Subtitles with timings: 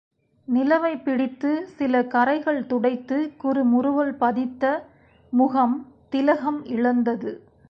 [0.47, 4.63] நிலவைப் பிடித்துச் சில கறைகள் துடைத்துக் குறு முறுவல் பதித்த
[5.33, 5.77] முகம்
[6.09, 7.31] திலகம் இழந்தது.